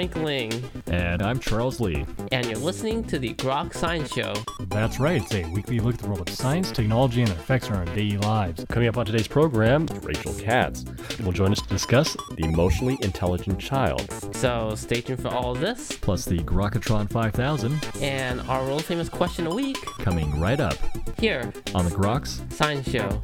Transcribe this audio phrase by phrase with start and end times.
[0.00, 0.70] Frank Ling.
[0.86, 2.06] And I'm Charles Lee.
[2.32, 4.32] And you're listening to the Grok Science Show.
[4.68, 7.68] That's right, it's a weekly look at the world of science, technology, and their effects
[7.68, 8.64] on our daily lives.
[8.70, 10.86] Coming up on today's program, Rachel Katz
[11.22, 14.10] will join us to discuss the emotionally intelligent child.
[14.34, 15.92] So stay tuned for all of this.
[16.00, 17.78] Plus the Grokatron 5000.
[18.00, 19.84] And our world famous question a week.
[19.98, 20.78] Coming right up.
[21.18, 21.52] Here.
[21.74, 23.20] On the Groks Science Show.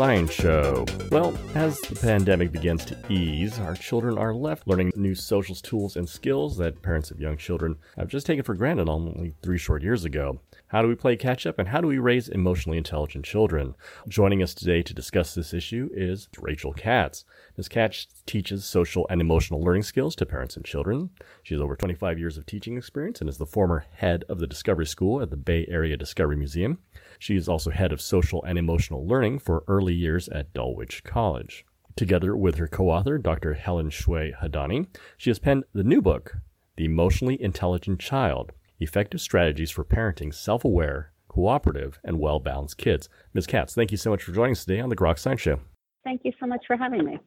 [0.00, 0.86] Science Show.
[1.12, 5.94] Well, as the pandemic begins to ease, our children are left learning new social tools
[5.96, 9.82] and skills that parents of young children have just taken for granted only three short
[9.82, 10.40] years ago.
[10.70, 13.74] How do we play catch up and how do we raise emotionally intelligent children?
[14.06, 17.24] Joining us today to discuss this issue is Rachel Katz.
[17.56, 17.68] Ms.
[17.68, 21.10] Katz teaches social and emotional learning skills to parents and children.
[21.42, 24.46] She has over 25 years of teaching experience and is the former head of the
[24.46, 26.78] Discovery School at the Bay Area Discovery Museum.
[27.18, 31.66] She is also head of social and emotional learning for early years at Dulwich College.
[31.96, 33.54] Together with her co author, Dr.
[33.54, 36.36] Helen Shwe Hadani, she has penned the new book,
[36.76, 43.08] The Emotionally Intelligent Child Effective Strategies for Parenting Self Aware, Cooperative, and Well Balanced Kids.
[43.34, 43.46] Ms.
[43.46, 45.60] Katz, thank you so much for joining us today on the Grok Science Show.
[46.02, 47.18] Thank you so much for having me.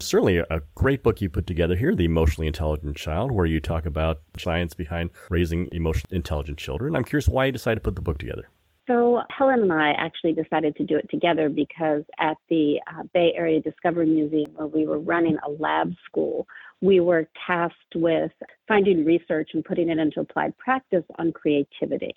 [0.00, 3.86] Certainly a great book you put together here, The Emotionally Intelligent Child, where you talk
[3.86, 6.96] about science behind raising emotionally intelligent children.
[6.96, 8.48] I'm curious why you decided to put the book together.
[8.88, 13.34] So Helen and I actually decided to do it together because at the uh, Bay
[13.36, 16.48] Area Discovery Museum, where we were running a lab school,
[16.80, 18.32] we were tasked with
[18.66, 22.14] finding research and putting it into applied practice on creativity.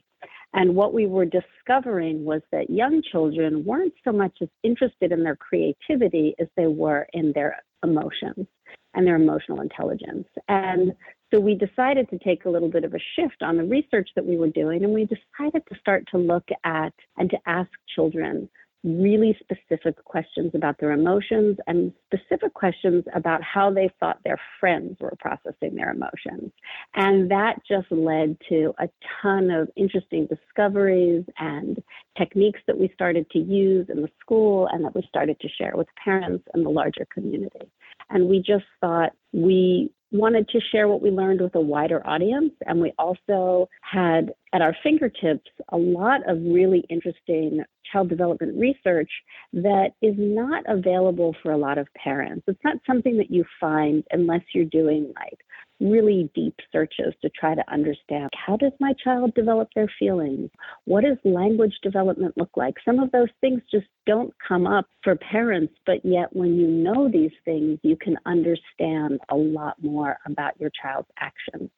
[0.54, 5.24] And what we were discovering was that young children weren't so much as interested in
[5.24, 8.48] their creativity as they were in their emotions
[8.94, 10.28] and their emotional intelligence.
[10.48, 10.94] And
[11.34, 14.26] so we decided to take a little bit of a shift on the research that
[14.26, 18.50] we were doing, and we decided to start to look at and to ask children
[18.84, 24.98] really specific questions about their emotions and specific questions about how they thought their friends
[25.00, 26.52] were processing their emotions.
[26.96, 28.90] And that just led to a
[29.22, 31.82] ton of interesting discoveries and
[32.18, 35.74] techniques that we started to use in the school and that we started to share
[35.76, 37.70] with parents and the larger community.
[38.12, 42.52] And we just thought we wanted to share what we learned with a wider audience.
[42.66, 49.10] And we also had at our fingertips a lot of really interesting child development research
[49.54, 52.44] that is not available for a lot of parents.
[52.48, 55.40] It's not something that you find unless you're doing like
[55.82, 60.50] really deep searches to try to understand how does my child develop their feelings?
[60.86, 62.76] What does language development look like?
[62.86, 67.10] Some of those things just don't come up for parents, but yet when you know
[67.10, 71.70] these things, you can understand a lot more about your child's actions.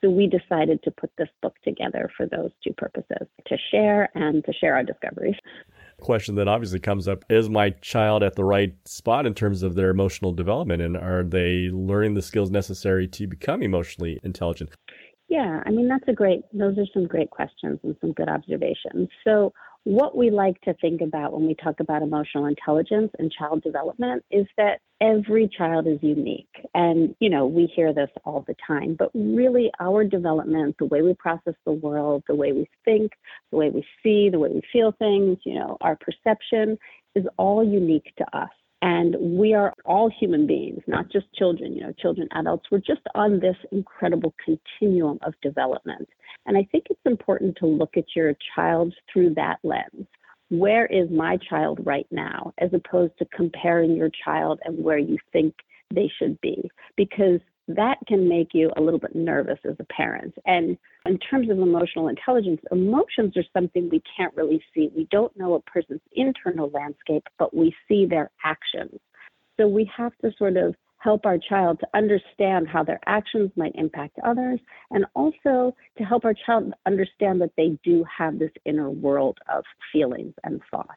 [0.00, 4.44] So we decided to put this book together for those two purposes to share and
[4.44, 5.36] to share our discoveries
[6.02, 9.74] question that obviously comes up is my child at the right spot in terms of
[9.74, 10.82] their emotional development?
[10.82, 14.70] And are they learning the skills necessary to become emotionally intelligent?
[15.28, 19.08] Yeah i mean that's a great those are some great questions and some good observations.
[19.24, 19.52] So
[19.84, 24.24] what we like to think about when we talk about emotional intelligence and child development
[24.30, 26.46] is that every child is unique.
[26.74, 31.02] And, you know, we hear this all the time, but really our development, the way
[31.02, 33.10] we process the world, the way we think,
[33.50, 36.78] the way we see, the way we feel things, you know, our perception
[37.16, 38.50] is all unique to us.
[38.82, 42.66] And we are all human beings, not just children, you know, children, adults.
[42.70, 46.08] We're just on this incredible continuum of development.
[46.46, 50.06] And I think it's important to look at your child through that lens.
[50.48, 55.16] Where is my child right now, as opposed to comparing your child and where you
[55.32, 55.54] think
[55.94, 56.70] they should be?
[56.96, 60.34] Because that can make you a little bit nervous as a parent.
[60.44, 64.90] And in terms of emotional intelligence, emotions are something we can't really see.
[64.94, 68.98] We don't know a person's internal landscape, but we see their actions.
[69.58, 73.74] So we have to sort of help our child to understand how their actions might
[73.74, 74.60] impact others
[74.92, 79.64] and also to help our child understand that they do have this inner world of
[79.92, 80.92] feelings and thoughts.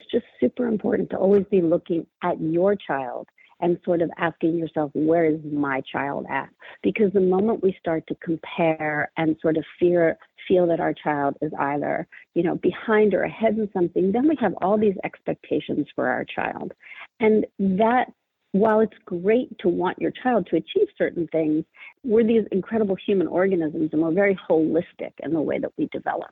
[0.00, 3.28] It's just super important to always be looking at your child
[3.60, 6.48] and sort of asking yourself, where is my child at?
[6.82, 10.16] Because the moment we start to compare and sort of fear,
[10.48, 14.36] feel that our child is either, you know, behind or ahead in something, then we
[14.40, 16.72] have all these expectations for our child.
[17.20, 18.06] And that
[18.52, 21.64] while it's great to want your child to achieve certain things,
[22.04, 26.30] we're these incredible human organisms and we're very holistic in the way that we develop.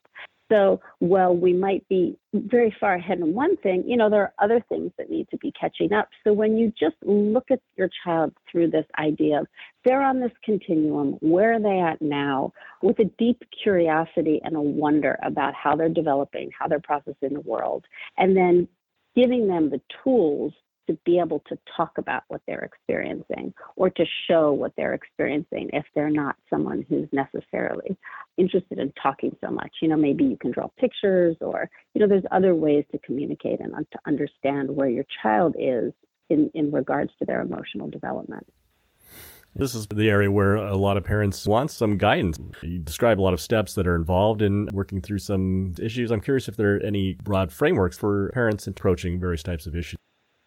[0.51, 4.33] So while we might be very far ahead in one thing, you know, there are
[4.39, 6.09] other things that need to be catching up.
[6.25, 9.47] So when you just look at your child through this idea of
[9.85, 14.61] they're on this continuum, where are they at now, with a deep curiosity and a
[14.61, 17.85] wonder about how they're developing, how they're processing the world,
[18.17, 18.67] and then
[19.15, 20.55] giving them the tools
[20.89, 25.71] to be able to talk about what they're experiencing or to show what they're experiencing
[25.73, 27.97] if they're not someone who's necessarily
[28.37, 29.71] interested in talking so much.
[29.81, 33.61] You know, maybe you can draw pictures or, you know, there's other ways to communicate
[33.61, 35.93] and to understand where your child is
[36.31, 38.47] in, in regards to their emotional development.
[39.55, 42.39] This is the area where a lot of parents want some guidance.
[42.63, 46.11] You describe a lot of steps that are involved in working through some issues.
[46.11, 49.99] I'm curious if there are any broad frameworks for parents approaching various types of issues.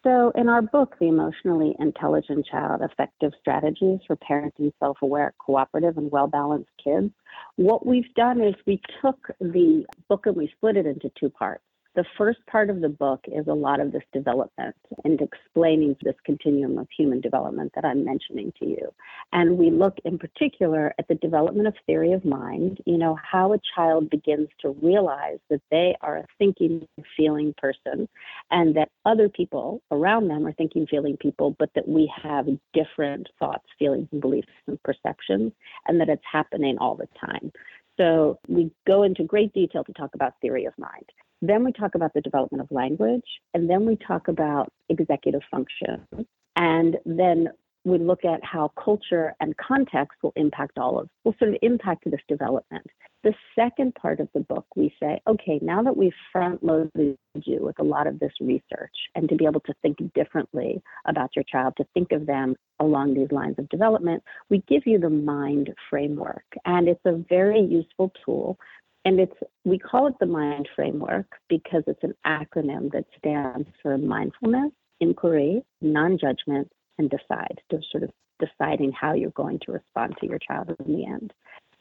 [0.04, 5.96] So, in our book, The Emotionally Intelligent Child Effective Strategies for Parenting Self Aware, Cooperative,
[5.96, 7.12] and Well Balanced Kids,
[7.54, 11.62] what we've done is we took the book and we split it into two parts.
[11.94, 14.74] The first part of the book is a lot of this development
[15.04, 18.94] and explaining this continuum of human development that I'm mentioning to you.
[19.32, 23.52] And we look in particular at the development of theory of mind, you know, how
[23.52, 28.08] a child begins to realize that they are a thinking, feeling person
[28.50, 33.28] and that other people around them are thinking, feeling people, but that we have different
[33.38, 35.52] thoughts, feelings, and beliefs and perceptions,
[35.86, 37.52] and that it's happening all the time.
[37.98, 41.04] So we go into great detail to talk about theory of mind.
[41.42, 46.06] Then we talk about the development of language, and then we talk about executive function.
[46.54, 47.48] And then
[47.84, 52.04] we look at how culture and context will impact all of, will sort of impact
[52.06, 52.86] this development.
[53.24, 57.58] The second part of the book, we say, okay, now that we've front loaded you
[57.60, 61.44] with a lot of this research and to be able to think differently about your
[61.44, 65.72] child, to think of them along these lines of development, we give you the mind
[65.90, 66.44] framework.
[66.64, 68.58] And it's a very useful tool
[69.04, 73.98] and it's we call it the mind framework because it's an acronym that stands for
[73.98, 77.60] mindfulness, inquiry, non-judgment, and decide.
[77.70, 81.32] To sort of deciding how you're going to respond to your child in the end.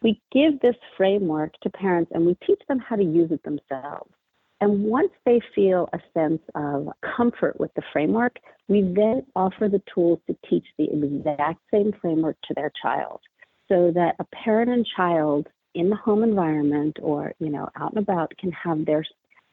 [0.02, 4.12] We give this framework to parents and we teach them how to use it themselves.
[4.60, 9.82] And once they feel a sense of comfort with the framework, we then offer the
[9.94, 13.22] tools to teach the exact same framework to their child
[13.68, 18.02] so that a parent and child in the home environment or you know out and
[18.02, 19.06] about can have their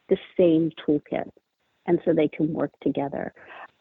[0.08, 1.30] the same toolkit
[1.86, 3.32] and so they can work together.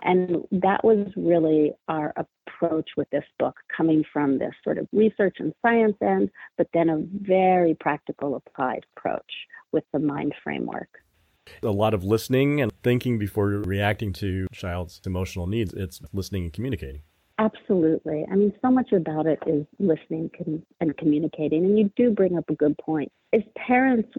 [0.01, 5.37] And that was really our approach with this book coming from this sort of research
[5.39, 9.31] and science end but then a very practical applied approach
[9.71, 10.89] with the mind framework.
[11.63, 15.73] A lot of listening and thinking before reacting to child's emotional needs.
[15.73, 17.01] It's listening and communicating
[17.39, 18.25] Absolutely.
[18.31, 20.31] I mean, so much about it is listening
[20.81, 21.65] and communicating.
[21.65, 23.11] And you do bring up a good point.
[23.31, 24.09] As parents,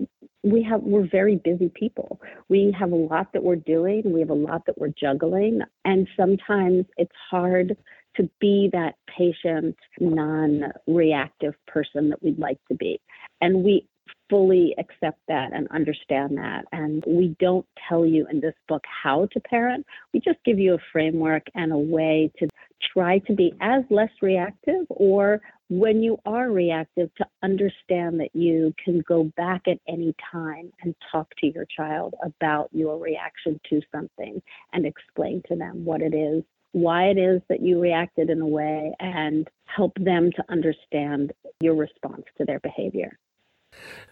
[0.44, 2.20] we have we're very busy people.
[2.48, 4.12] We have a lot that we're doing.
[4.12, 7.76] We have a lot that we're juggling, and sometimes it's hard
[8.16, 13.00] to be that patient, non-reactive person that we'd like to be.
[13.40, 13.88] And we
[14.28, 16.64] fully accept that and understand that.
[16.72, 19.86] And we don't tell you in this book how to parent.
[20.12, 22.48] We just give you a framework and a way to
[22.92, 28.72] try to be as less reactive or when you are reactive to understand that you
[28.82, 33.80] can go back at any time and talk to your child about your reaction to
[33.92, 34.40] something
[34.72, 38.46] and explain to them what it is why it is that you reacted in a
[38.46, 43.18] way and help them to understand your response to their behavior.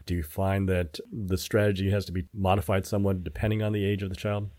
[0.04, 4.02] Do you find that the strategy has to be modified somewhat depending on the age
[4.02, 4.50] of the child?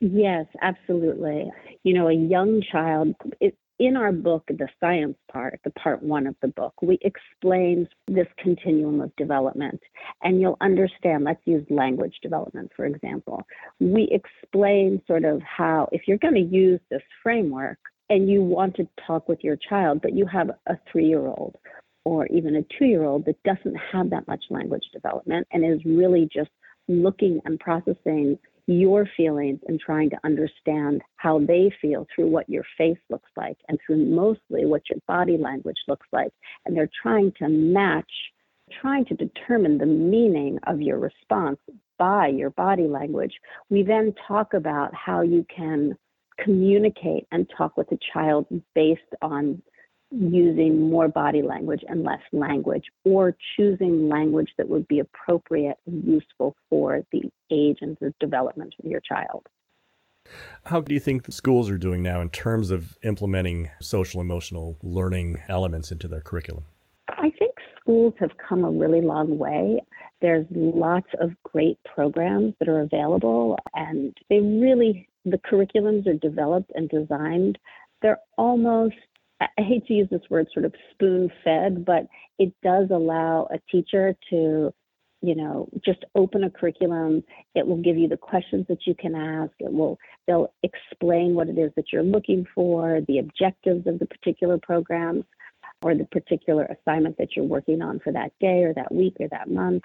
[0.00, 1.50] Yes, absolutely.
[1.84, 6.26] You know, a young child, it, in our book, the science part, the part one
[6.26, 9.80] of the book, we explain this continuum of development.
[10.22, 13.42] And you'll understand, let's use language development, for example.
[13.80, 17.78] We explain sort of how, if you're going to use this framework
[18.10, 21.56] and you want to talk with your child, but you have a three year old
[22.04, 25.84] or even a two year old that doesn't have that much language development and is
[25.84, 26.50] really just
[26.88, 32.64] looking and processing your feelings and trying to understand how they feel through what your
[32.78, 36.30] face looks like and through mostly what your body language looks like.
[36.64, 38.10] And they're trying to match,
[38.80, 41.58] trying to determine the meaning of your response
[41.98, 43.34] by your body language.
[43.70, 45.96] We then talk about how you can
[46.38, 49.62] communicate and talk with a child based on
[50.10, 56.04] using more body language and less language, or choosing language that would be appropriate and
[56.04, 59.46] useful for the age and the development of your child.
[60.64, 64.76] How do you think the schools are doing now in terms of implementing social emotional
[64.82, 66.64] learning elements into their curriculum?
[67.08, 69.80] I think schools have come a really long way.
[70.20, 76.70] There's lots of great programs that are available, and they really, the curriculums are developed
[76.74, 77.58] and designed.
[78.02, 78.96] They're almost,
[79.40, 82.06] I hate to use this word sort of spoon fed, but
[82.38, 84.72] it does allow a teacher to
[85.22, 87.22] you know, just open a curriculum.
[87.54, 89.52] It will give you the questions that you can ask.
[89.58, 94.06] It will, they'll explain what it is that you're looking for, the objectives of the
[94.06, 95.24] particular programs
[95.82, 99.28] or the particular assignment that you're working on for that day or that week or
[99.28, 99.82] that month.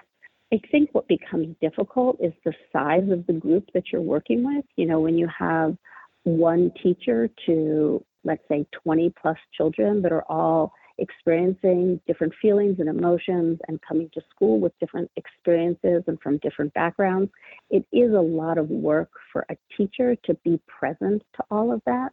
[0.52, 4.64] I think what becomes difficult is the size of the group that you're working with.
[4.76, 5.76] You know, when you have
[6.22, 12.88] one teacher to, let's say, 20 plus children that are all experiencing different feelings and
[12.88, 17.30] emotions and coming to school with different experiences and from different backgrounds,
[17.70, 21.80] it is a lot of work for a teacher to be present to all of
[21.86, 22.12] that.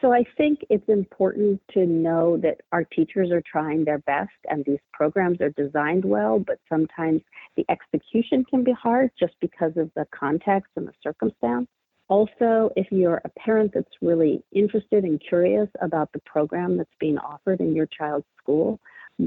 [0.00, 4.62] So I think it's important to know that our teachers are trying their best and
[4.64, 7.22] these programs are designed well, but sometimes
[7.56, 11.68] the execution can be hard just because of the context and the circumstance.
[12.08, 17.18] Also, if you're a parent that's really interested and curious about the program that's being
[17.18, 18.78] offered in your child's school,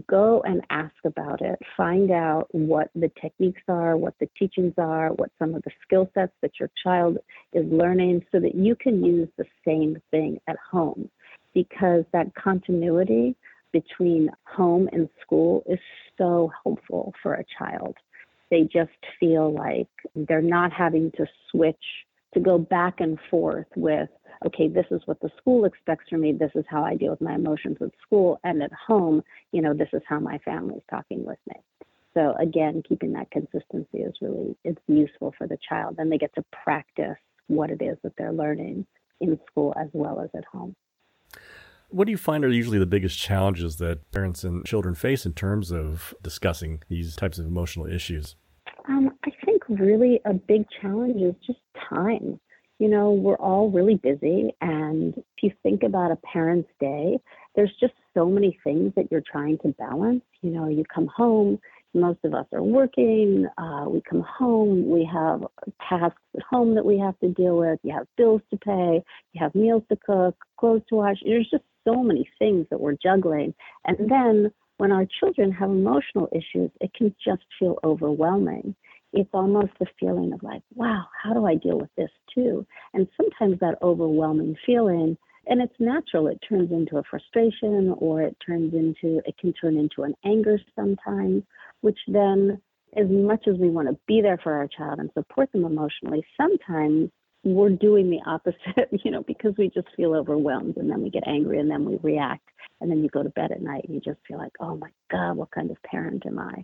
[0.08, 1.60] go and ask about it.
[1.76, 6.10] Find out what the techniques are, what the teachings are, what some of the skill
[6.14, 7.18] sets that your child
[7.54, 11.10] is learning so that you can use the same thing at home.
[11.54, 13.36] Because that continuity
[13.74, 15.80] between home and school is
[16.18, 17.96] so helpful for a child.
[18.52, 21.76] They just feel like they're not having to switch
[22.34, 24.10] to go back and forth with,
[24.46, 26.32] okay, this is what the school expects from me.
[26.32, 28.40] This is how I deal with my emotions at school.
[28.44, 31.56] And at home, you know, this is how my family's talking with me.
[32.14, 35.96] So again, keeping that consistency is really, it's useful for the child.
[35.98, 37.18] Then they get to practice
[37.48, 38.86] what it is that they're learning
[39.20, 40.76] in school as well as at home.
[41.90, 45.34] What do you find are usually the biggest challenges that parents and children face in
[45.34, 48.36] terms of discussing these types of emotional issues?
[48.90, 52.40] Um, I think really a big challenge is just time.
[52.80, 57.20] You know, we're all really busy, and if you think about a parent's day,
[57.56, 60.24] there's just so many things that you're trying to balance.
[60.42, 61.60] You know, you come home,
[61.94, 65.44] most of us are working, uh, we come home, we have
[65.88, 69.04] tasks at home that we have to deal with, you have bills to pay,
[69.34, 71.18] you have meals to cook, clothes to wash.
[71.24, 73.54] There's just so many things that we're juggling.
[73.86, 78.76] And then when our children have emotional issues, it can just feel overwhelming
[79.14, 82.66] it's almost the feeling of like, wow, how do I deal with this too?
[82.94, 85.18] And sometimes that overwhelming feeling,
[85.48, 89.78] and it's natural, it turns into a frustration or it turns into, it can turn
[89.78, 91.44] into an anger sometimes,
[91.82, 92.62] which then,
[92.98, 96.24] as much as we want to be there for our child and support them emotionally,
[96.38, 97.10] sometimes
[97.44, 101.28] we're doing the opposite, you know, because we just feel overwhelmed and then we get
[101.28, 102.49] angry and then we react.
[102.82, 104.90] And then you go to bed at night and you just feel like, oh my
[105.12, 106.64] God, what kind of parent am I?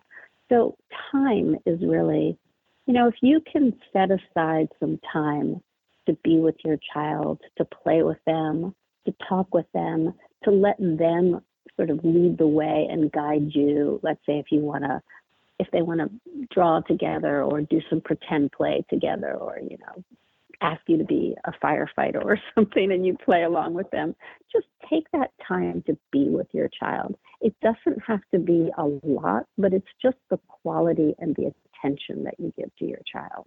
[0.50, 0.77] So,
[1.12, 2.38] time is really,
[2.86, 5.62] you know, if you can set aside some time
[6.05, 10.77] to be with your child, to play with them, to talk with them, to let
[10.79, 11.41] them
[11.75, 14.00] sort of lead the way and guide you.
[14.03, 15.01] Let's say if you want to,
[15.60, 16.10] if they want to
[16.53, 20.03] draw together or do some pretend play together or, you know,
[20.62, 24.16] ask you to be a firefighter or something and you play along with them.
[24.52, 27.16] Just take that time to be with your child.
[27.42, 31.52] It doesn't have to be a lot, but it's just the quality and the
[31.84, 33.46] attention that you give to your child.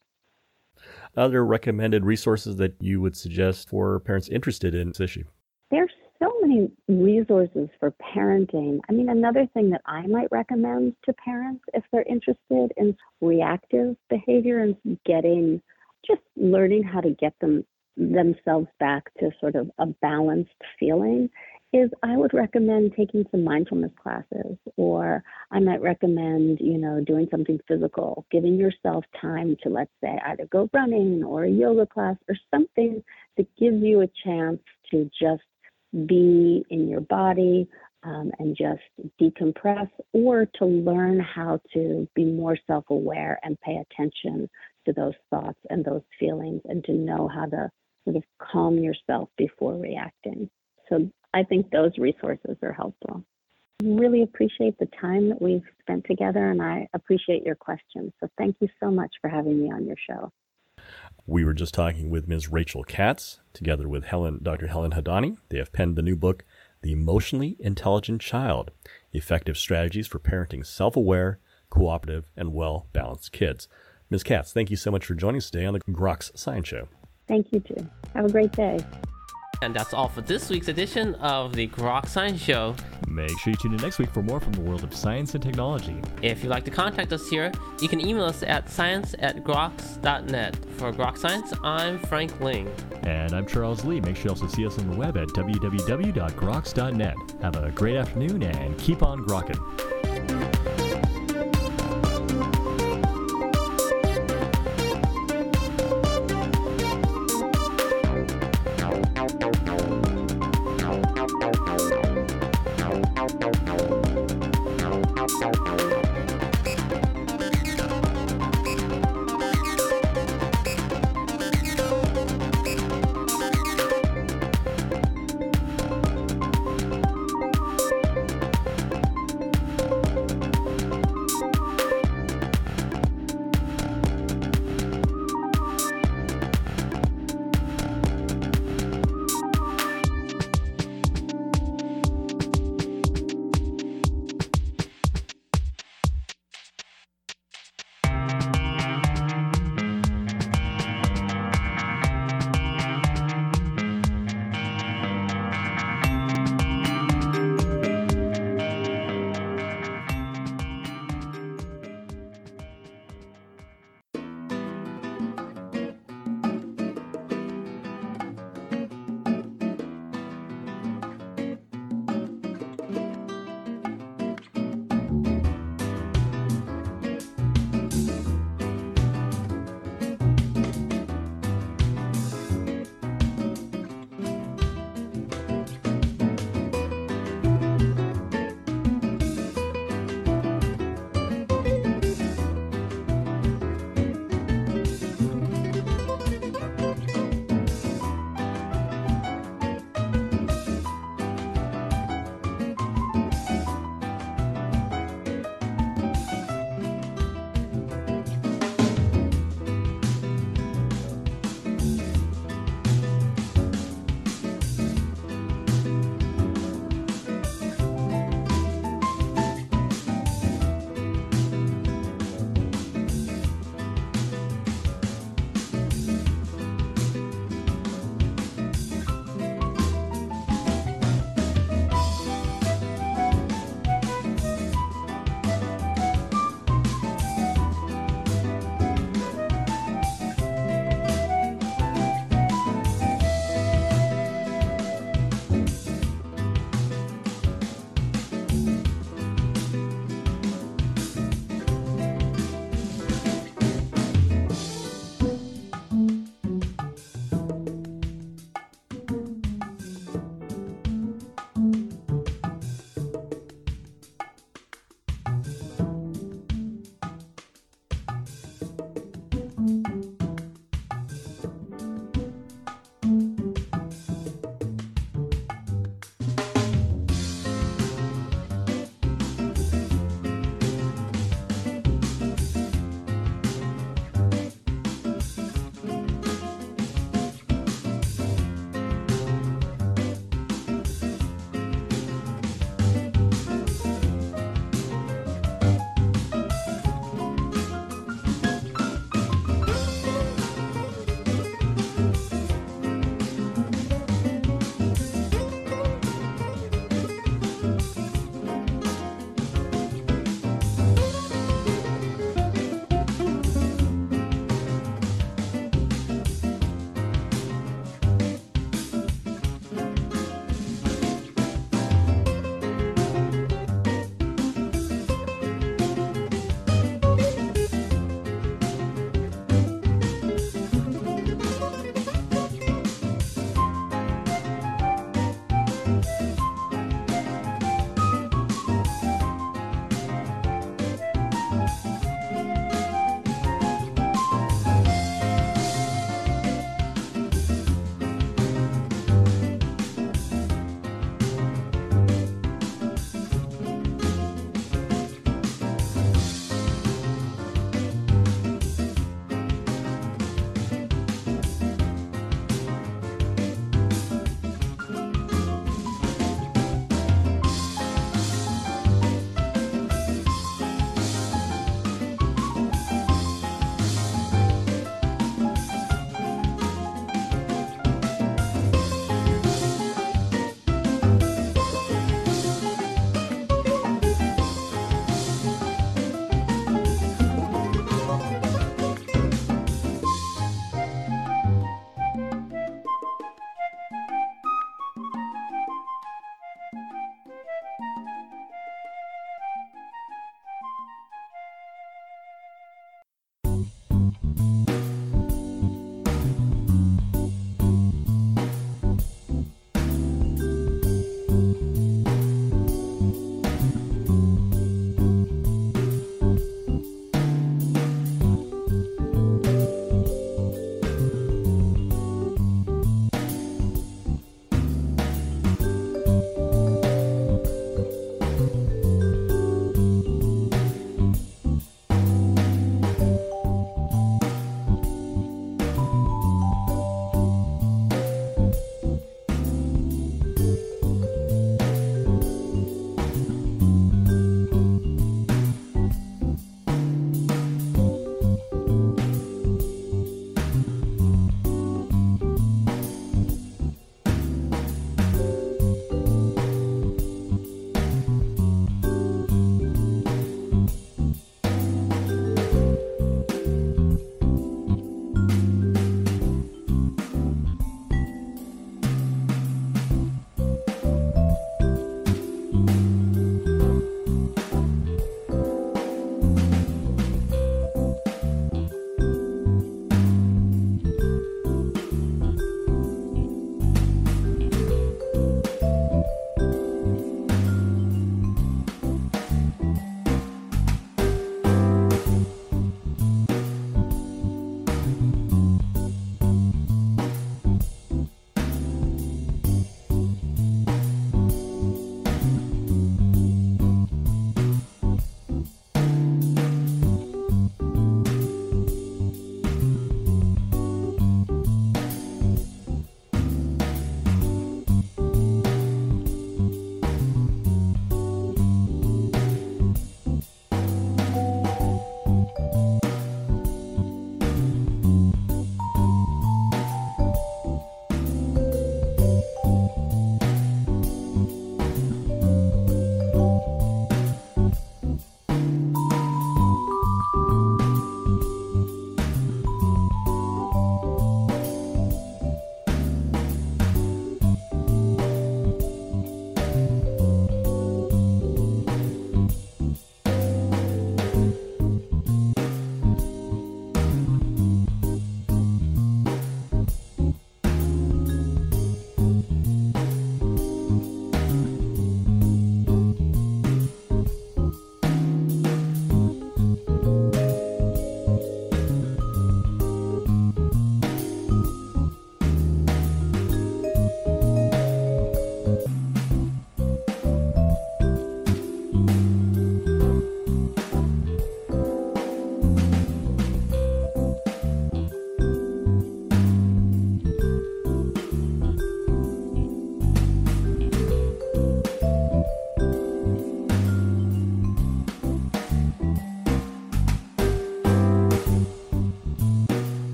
[1.17, 5.25] Other recommended resources that you would suggest for parents interested in this issue?
[5.71, 8.81] There's so many resources for parenting.
[8.89, 13.97] I mean, another thing that I might recommend to parents if they're interested in reactive
[14.09, 15.63] behavior and getting
[16.09, 17.65] just learning how to get them
[17.97, 21.29] themselves back to sort of a balanced feeling
[21.73, 27.29] is I would recommend taking some mindfulness classes or I might recommend, you know, doing
[27.31, 32.17] something physical, giving yourself time to let's say either go running or a yoga class
[32.29, 33.03] or something
[33.37, 34.61] that gives you a chance
[34.91, 35.43] to just
[36.07, 37.69] be in your body
[38.03, 38.81] um, and just
[39.21, 44.49] decompress or to learn how to be more self aware and pay attention
[44.89, 47.71] to those thoughts and those feelings and to know how to
[48.05, 50.49] sort of calm yourself before reacting.
[50.89, 53.23] So I think those resources are helpful.
[53.83, 58.13] Really appreciate the time that we've spent together and I appreciate your questions.
[58.19, 60.33] So thank you so much for having me on your show.
[61.27, 62.49] We were just talking with Ms.
[62.49, 64.69] Rachel Katz, together with Helen, Dr.
[64.69, 65.37] Helen Hadani.
[65.51, 66.45] They have penned the new book,
[66.81, 68.71] The Emotionally Intelligent Child
[69.13, 73.69] Effective Strategies for Parenting Self Aware, Cooperative, and Well Balanced Kids.
[74.11, 74.23] Ms.
[74.23, 76.89] Katz, thank you so much for joining us today on the Groks Science Show.
[77.27, 77.87] Thank you too.
[78.15, 78.79] Have a great day.
[79.61, 82.77] And that's all for this week's edition of the Grok Science Show.
[83.09, 85.43] Make sure you tune in next week for more from the world of science and
[85.43, 86.01] technology.
[86.23, 87.51] If you'd like to contact us here,
[87.81, 90.57] you can email us at science at groks.net.
[90.77, 92.71] For Grok Science, I'm Frank Ling.
[93.03, 94.01] And I'm Charles Lee.
[94.01, 97.17] Make sure you also see us on the web at www.groks.net.
[97.43, 99.98] Have a great afternoon and keep on grokking.